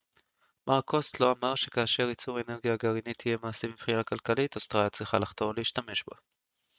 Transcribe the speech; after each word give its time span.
מר 0.67 0.81
קוסטלו 0.81 1.33
אמר 1.39 1.55
שכאשר 1.55 2.09
ייצור 2.09 2.37
האנרגיה 2.37 2.73
הגרעינית 2.73 3.25
יהיה 3.25 3.37
מעשי 3.43 3.67
מבחינה 3.67 4.03
כלכלית 4.03 4.55
אוסטרליה 4.55 4.89
צריכה 4.89 5.19
לחתור 5.19 5.53
להשתמש 5.57 6.03
בה 6.09 6.15